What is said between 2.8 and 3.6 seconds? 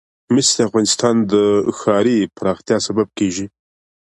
سبب کېږي.